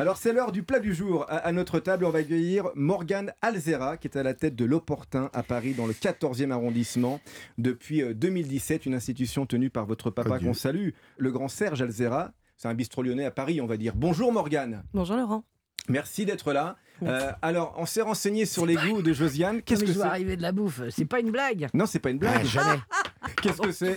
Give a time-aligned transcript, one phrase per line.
[0.00, 1.24] Alors c'est l'heure du plat du jour.
[1.28, 4.64] À, à notre table, on va accueillir Morgane Alzera, qui est à la tête de
[4.64, 7.20] l'Opportun à Paris, dans le 14e arrondissement,
[7.58, 12.32] depuis euh, 2017, une institution tenue par votre papa qu'on salue, le grand Serge Alzera.
[12.56, 13.94] C'est un bistrot lyonnais à Paris, on va dire.
[13.94, 14.82] Bonjour Morgane.
[14.94, 15.44] Bonjour Laurent.
[15.88, 16.76] Merci d'être là.
[17.02, 19.62] Euh, alors, on s'est renseigné sur les goûts de Josiane.
[19.62, 21.68] Qu'est-ce que c'est arriver de la bouffe, c'est pas une blague.
[21.74, 22.40] Non, c'est pas une blague.
[22.40, 22.78] Ah, jamais.
[23.42, 23.94] Qu'est-ce que c'est.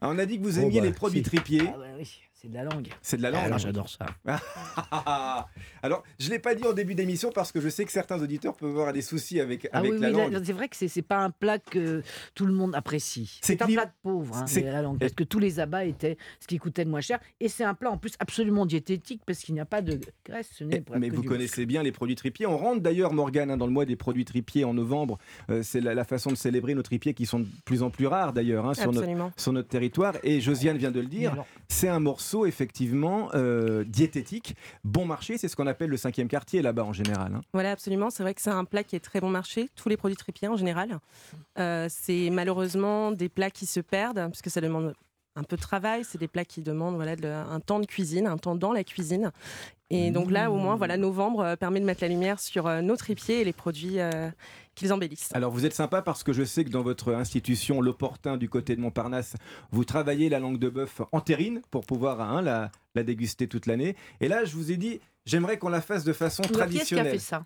[0.00, 1.24] Ah, On a dit que vous Oh, aimiez bah, les produits si.
[1.24, 1.70] tripiers.
[1.72, 2.88] Ah ouais, oui, c'est de la langue.
[3.02, 3.44] C'est de la langue.
[3.44, 4.06] Alors j'adore ça.
[5.82, 8.20] Alors, je ne l'ai pas dit en début d'émission parce que je sais que certains
[8.20, 10.42] auditeurs peuvent avoir des soucis avec, Ah avec oui, la oui, langue.
[10.44, 12.02] c'est vrai que c'est c'est pas un plat que
[12.34, 13.38] tout le monde apprécie.
[13.42, 16.16] C'est un plat de pauvre, hein, c'est- la langue, parce que tous les abats étaient
[16.40, 17.18] ce qui coûtait le moins cher.
[17.40, 20.48] Et c'est un plat en plus absolument diététique parce qu'il n'y a pas de graisse.
[20.54, 22.46] Ce n'est Mais vous connaissez bien les produits tripiers.
[22.46, 25.18] On rentre d'ailleurs, Morgane, hein, dans le mois des produits tripiers en novembre.
[25.50, 28.06] Euh, c'est la, la façon de célébrer nos tripiers qui sont de plus en plus
[28.06, 29.06] rares d'ailleurs hein, sur, notre,
[29.40, 30.14] sur notre territoire.
[30.22, 31.34] Et Josiane vient de le dire,
[31.68, 35.38] c'est un morceau effectivement euh, diététique, bon marché.
[35.38, 37.32] C'est ce qu'on appelle le cinquième quartier là-bas en général.
[37.34, 37.40] hein.
[37.52, 38.10] Voilà, absolument.
[38.10, 40.48] C'est vrai que c'est un plat qui est très bon marché, tous les produits tripiers
[40.48, 40.98] en général.
[41.58, 44.94] Euh, c'est malheureusement des plats qui se perdent, puisque ça demande
[45.36, 46.04] un peu de travail.
[46.04, 48.84] C'est des plats qui demandent voilà, de- un temps de cuisine, un temps dans la
[48.84, 49.30] cuisine.
[49.92, 52.80] Et donc là, au moins, voilà, novembre euh, permet de mettre la lumière sur euh,
[52.80, 54.30] nos tripiers et les produits euh,
[54.80, 55.28] qu'ils embellissent.
[55.34, 58.74] Alors vous êtes sympa parce que je sais que dans votre institution, l'opportun du côté
[58.74, 59.34] de Montparnasse,
[59.70, 63.66] vous travaillez la langue de bœuf en terrine pour pouvoir hein, la, la déguster toute
[63.66, 63.94] l'année.
[64.20, 66.66] Et là, je vous ai dit, j'aimerais qu'on la fasse de façon alors, qui a
[66.66, 67.12] traditionnelle.
[67.12, 67.44] fait ça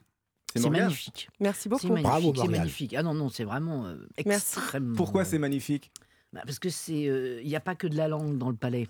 [0.56, 1.28] C'est magnifique.
[1.40, 1.86] Merci C'est beaucoup.
[1.88, 2.05] magnifique.
[2.06, 2.94] Bravo, c'est magnifique.
[2.94, 4.58] Ah non, non, c'est vraiment euh, Merci.
[4.58, 4.96] extrêmement.
[4.96, 5.90] Pourquoi c'est magnifique?
[6.32, 8.56] Bah, Parce que c'est, euh, il n'y a pas que de la langue dans le
[8.56, 8.88] palais.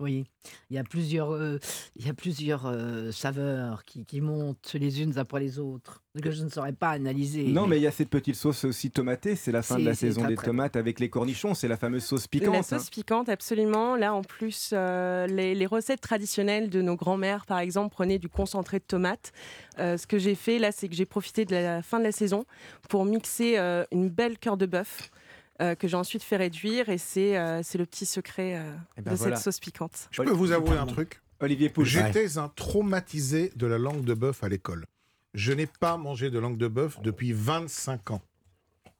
[0.00, 0.24] Oui,
[0.70, 1.58] il y a plusieurs, euh,
[1.96, 6.30] il y a plusieurs euh, saveurs qui, qui montent les unes après les autres que
[6.30, 7.44] je ne saurais pas analyser.
[7.44, 9.36] Non, mais il y a cette petite sauce aussi tomatée.
[9.36, 11.54] C'est la fin de la saison des tomates avec les cornichons.
[11.54, 12.52] C'est la fameuse sauce piquante.
[12.52, 12.62] La hein.
[12.62, 13.96] sauce piquante, absolument.
[13.96, 18.28] Là, en plus, euh, les, les recettes traditionnelles de nos grands-mères, par exemple, prenaient du
[18.28, 19.32] concentré de tomate.
[19.78, 22.12] Euh, ce que j'ai fait, là, c'est que j'ai profité de la fin de la
[22.12, 22.44] saison
[22.88, 25.10] pour mixer euh, une belle cœur de bœuf.
[25.60, 29.02] Euh, que j'ai ensuite fait réduire et c'est euh, c'est le petit secret euh, Eh
[29.02, 29.36] ben de voilà.
[29.36, 30.08] cette sauce piquante.
[30.10, 31.88] Je peux vous avouer un truc Olivier Pouge.
[31.88, 34.86] J'étais un traumatisé de la langue de bœuf à l'école.
[35.34, 38.22] Je n'ai pas mangé de langue de bœuf depuis 25 ans.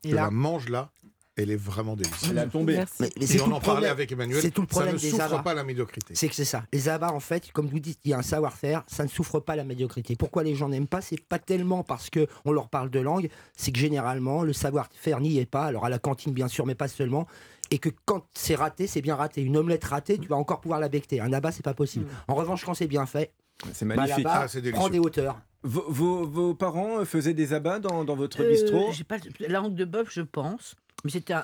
[0.04, 0.90] Et Je là, la mange là,
[1.38, 2.30] elle est vraiment délicieuse.
[2.30, 2.76] Elle a tombé.
[3.00, 3.90] Mais, mais Et on en parlait problème.
[3.92, 4.40] avec Emmanuel.
[4.42, 6.14] C'est tout le ça problème ne des souffre pas la médiocrité.
[6.14, 6.64] C'est que c'est ça.
[6.72, 9.40] Les abats, en fait, comme vous dites, il y a un savoir-faire, ça ne souffre
[9.40, 10.16] pas la médiocrité.
[10.16, 11.00] Pourquoi les gens n'aiment pas?
[11.00, 15.20] C'est pas tellement parce que on leur parle de langue, c'est que généralement, le savoir-faire
[15.20, 15.64] n'y est pas.
[15.64, 17.26] Alors à la cantine, bien sûr, mais pas seulement.
[17.70, 19.42] Et que quand c'est raté, c'est bien raté.
[19.42, 21.20] Une omelette ratée, tu vas encore pouvoir la becter.
[21.20, 22.06] Un abat, c'est pas possible.
[22.26, 23.30] En revanche, quand c'est bien fait,
[23.74, 24.24] C'est bah, magnifique.
[24.24, 24.80] là-bas, Ah, c'est délicieux.
[24.80, 25.38] prends des hauteurs.
[25.64, 28.90] Vos, vos- vos parents faisaient des abats dans, dans votre euh, bistrot?
[28.92, 30.76] j'ai pas la langue de bœuf, je pense.
[31.04, 31.42] Mais c'était un,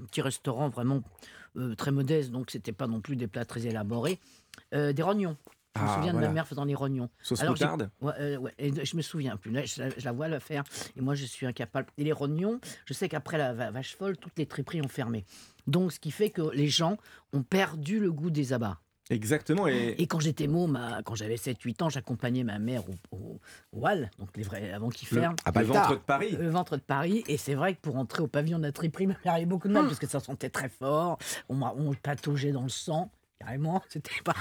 [0.00, 1.02] petit restaurant vraiment
[1.56, 4.18] euh, très modeste, donc c'était pas non plus des plats très élaborés.
[4.72, 5.36] Euh, des rognons.
[5.76, 7.10] Je me Ah, souviens de ma mère faisant des rognons.
[7.20, 7.90] Sauce Alors, j'ai- moutarde?
[8.00, 9.50] Ouais, euh, ouais, et je me souviens plus.
[9.50, 10.62] Là, je, la- je la vois le faire.
[10.96, 11.88] Et moi, je suis incapable.
[11.98, 15.24] Et les rognons, je sais qu'après la va- vache folle, toutes les triperies ont fermé.
[15.66, 16.96] Donc, ce qui fait que les gens
[17.32, 18.78] ont perdu le goût des abats.
[19.10, 19.66] Exactement.
[19.68, 23.40] Et, Et quand j'étais môme, quand j'avais 7-8 ans, j'accompagnais ma mère au, au,
[23.72, 25.36] au hall, donc les vrais, avant qu'ils Le- ferment.
[25.44, 25.88] Ah, le bâtard.
[25.88, 26.36] ventre de Paris.
[26.38, 29.06] Le ventre de Paris, et c'est vrai que pour entrer au pavillon de la triperie,
[29.06, 31.18] ma mère avait beaucoup de mal parce que ça sentait très fort.
[31.48, 33.82] On, m'a- on pataugeait dans le sang, carrément.
[33.88, 34.34] C'était pas,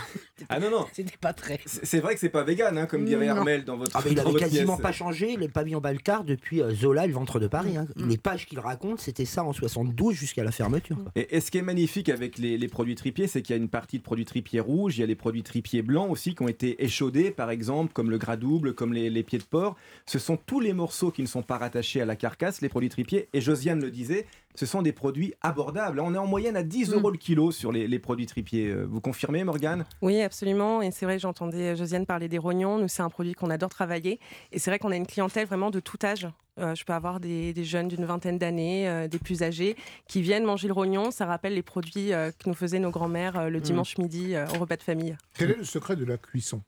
[0.50, 0.86] Ah non, non.
[0.94, 1.60] c'était pas très.
[1.66, 3.38] C'est vrai que c'est pas vegan, hein, comme dirait Non.
[3.38, 4.84] Armel dans votre, Ah, mais il avait quasiment pièce.
[4.84, 7.78] pas changé le pavillon Balcar depuis euh, Zola et le ventre de Paris.
[7.78, 7.88] hein.
[7.96, 10.96] Les pages qu'il raconte, c'était ça en 72 jusqu'à la fermeture.
[11.02, 11.12] quoi.
[11.16, 13.62] Et, et ce qui est magnifique avec les, les produits tripiers, c'est qu'il y a
[13.62, 16.44] une partie de produits tripiers rouges, il y a les produits tripiers blancs aussi qui
[16.44, 19.76] ont été échaudés, par exemple, comme le gras double, comme les, les pieds de porc.
[20.06, 22.90] Ce sont tous les morceaux qui ne sont pas rattachés à la carcasse, les produits
[22.90, 23.28] tripiers.
[23.34, 26.00] Et Josiane le disait, ce sont des produits abordables.
[26.00, 26.94] On est en moyenne à 10 Mm.
[26.96, 28.68] euros le kilo sur les, les produits tripiers.
[28.68, 29.86] Euh, Vous confirmez, Morgane?
[30.02, 30.82] Oui, absolument.
[30.82, 32.78] Et c'est vrai, j'entendais Josiane parler des rognons.
[32.78, 34.20] Nous, c'est un produit qu'on adore travailler.
[34.52, 36.28] Et c'est vrai qu'on a une clientèle vraiment de tout âge.
[36.60, 39.76] Euh, je peux avoir des, des jeunes d'une vingtaine d'années, euh, des plus âgés,
[40.08, 41.10] qui viennent manger le rognon.
[41.10, 44.46] Ça rappelle les produits euh, que nous faisaient nos grands-mères euh, le dimanche midi euh,
[44.56, 45.18] au repas de famille.
[45.36, 46.62] Quel est le secret de la cuisson?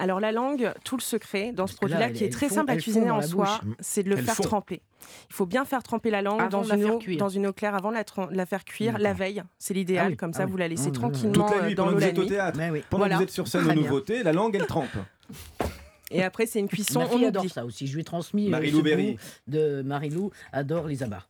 [0.00, 2.76] Alors la langue, tout le secret dans ce produit-là, qui est très font- simple à
[2.76, 4.42] cuisiner en la soi, c'est de le Elles faire font.
[4.44, 4.80] tremper.
[5.30, 7.18] Il faut bien faire tremper la langue Avant dans la une, faire eau, cuire.
[7.18, 9.18] dans une eau claire avant de la, la faire cuire la D'accord.
[9.18, 9.42] veille.
[9.58, 10.50] C'est l'idéal, Ah oui, comme ah ça oui.
[10.52, 12.12] vous la laissez Mmh, tranquillement Toute la euh, nuit, dans pendant l'eau que vous la
[12.12, 12.28] êtes au nuit.
[12.28, 12.82] théâtre, oui.
[12.88, 14.86] pendant que vous êtes sur scène aux nouveautés, la langue, elle trempe.
[16.10, 17.86] Et après, c'est une cuisson, Ma on adore ça aussi.
[17.86, 18.82] Je lui ai transmis euh, Marie-Lou
[19.46, 21.26] de Marilou adore les abats.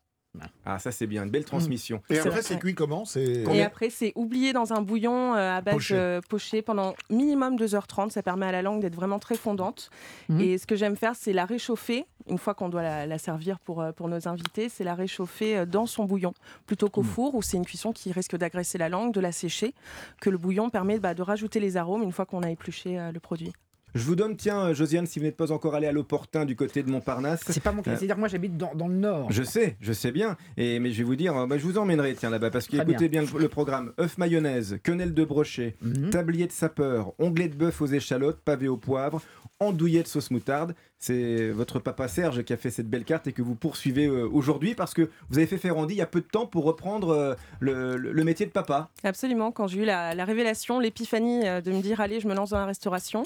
[0.65, 2.03] Ah, ça c'est bien, une belle transmission.
[2.11, 3.05] Et après, c'est cuit comment?
[3.05, 5.95] C'est Et après, c'est oublié dans un bouillon euh, à base Poché.
[5.97, 8.11] euh, poché pendant minimum 2h30.
[8.11, 9.91] Ça permet à la langue d'être vraiment très fondante.
[10.29, 10.41] Mhm.
[10.41, 12.07] Et ce que j'aime faire, c'est la réchauffer.
[12.29, 15.59] Une fois qu'on doit la, la servir pour, euh, pour nos invités, c'est la réchauffer
[15.59, 16.35] euh, dans son bouillon
[16.67, 19.75] plutôt qu'au four où c'est une cuisson qui risque d'agresser la langue, de la sécher,
[20.21, 23.13] que le bouillon permet bah, de rajouter les arômes une fois qu'on a épluché euh,
[23.13, 23.53] le produit.
[23.95, 26.83] Je vous donne, tiens, Josiane, si vous n'êtes pas encore allé à l'opportun du côté
[26.83, 27.41] de Montparnasse.
[27.47, 27.93] C'est pas mon cas.
[27.93, 29.31] Euh, C'est-à-dire que moi, j'habite dans, dans le nord.
[29.33, 30.37] Je sais, je sais bien.
[30.57, 32.77] Et, mais je vais vous dire, euh, bah, je vous emmènerai, tiens, là-bas, parce que
[32.77, 36.11] Très écoutez bien, le, le programme œuf mayonnaise, quenelle de brochet, Mhm.
[36.11, 39.23] tablier de sapeur, onglet de bœuf aux échalotes, pavé au poivre,
[39.61, 40.75] andouillet de sauce moutarde.
[41.01, 44.29] C'est votre papa Serge qui a fait cette belle carte et que vous poursuivez euh,
[44.29, 47.11] aujourd'hui parce que vous avez fait Ferrandi il y a peu de temps pour reprendre
[47.11, 48.89] euh, le, métier de papa.
[49.05, 49.53] Absolument.
[49.53, 52.51] Quand j'ai eu la, la révélation, l'épiphanie euh, de me dire allez, je me lance
[52.51, 53.23] dans la restauration,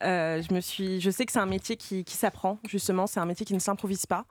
[0.00, 2.58] je me suis, je sais que c'est un métier qui, s'apprend.
[2.68, 4.24] Justement, c'est un métier qui ne s'improvise pas.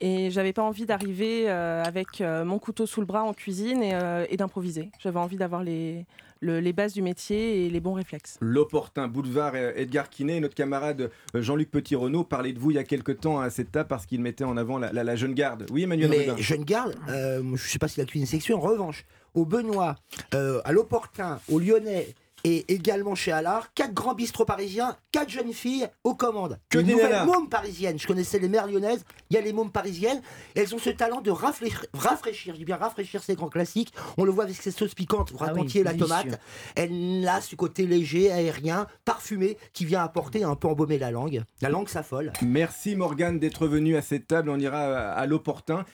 [0.00, 4.90] Et j'avais pas envie d'arriver avec mon couteau sous le bras en cuisine et d'improviser.
[4.98, 6.04] J'avais envie d'avoir les,
[6.42, 8.36] le- les bases du métier et les bons réflexes.
[8.40, 12.78] L'opportun boulevard euh, Edgar Quinet, notre camarade euh, Jean-Luc Petit-Renaud parlait de vous il y
[12.78, 15.32] a quelque temps à cette table parce qu'il mettait en avant la, la- la jeune
[15.34, 15.66] garde.
[15.70, 16.36] Oui, Emmanuel Mais Rubin.
[16.36, 18.58] jeune garde, euh, je ne sais pas si la cuisine section.
[18.58, 19.04] En revanche,
[19.34, 19.96] au Benoît,
[20.34, 22.08] euh, à l'Opportun, au Lyonnais
[22.44, 26.58] et également chez Allard, quatre grands bistrots parisiens, quatre jeunes filles aux commandes.
[26.68, 27.24] Que Une des nouvelle nanas.
[27.24, 27.98] môme parisienne.
[27.98, 30.20] Je connaissais les mères lyonnaises, il y a les mômes parisiennes.
[30.54, 33.92] Elles ont ce talent de rafraîchir, rafraîchir, je dis bien rafraîchir ces grands classiques.
[34.16, 36.08] On le voit avec ces sauces piquantes, vous Ah oui, racontiez la délicieux.
[36.08, 36.40] tomate.
[36.76, 41.42] Elle a ce côté léger, aérien, parfumé, qui vient apporter un peu embaumer la langue.
[41.60, 42.32] La langue s'affole.
[42.42, 44.50] Merci Morgane d'être venue à cette table.
[44.50, 45.84] On ira à, à l'opportun.